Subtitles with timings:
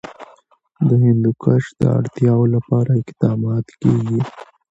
[0.87, 4.19] د هندوکش د اړتیاوو لپاره اقدامات کېږي.